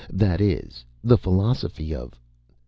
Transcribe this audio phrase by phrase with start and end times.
[0.11, 2.19] That is, the Philosophy of...."